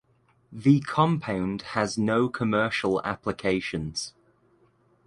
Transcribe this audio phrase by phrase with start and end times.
[0.51, 4.15] The compound has no commercial applications.